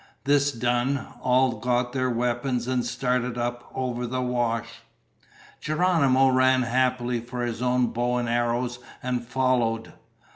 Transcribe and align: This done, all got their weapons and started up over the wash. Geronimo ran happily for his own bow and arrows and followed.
This 0.23 0.51
done, 0.51 1.05
all 1.21 1.59
got 1.59 1.93
their 1.93 2.09
weapons 2.09 2.67
and 2.67 2.83
started 2.83 3.37
up 3.37 3.71
over 3.75 4.07
the 4.07 4.19
wash. 4.19 4.81
Geronimo 5.59 6.29
ran 6.29 6.63
happily 6.63 7.19
for 7.19 7.45
his 7.45 7.61
own 7.61 7.93
bow 7.93 8.17
and 8.17 8.27
arrows 8.27 8.79
and 9.03 9.23
followed. 9.23 9.93